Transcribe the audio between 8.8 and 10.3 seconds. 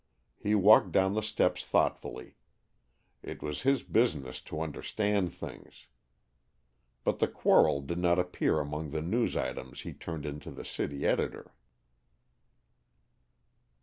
the news items he turned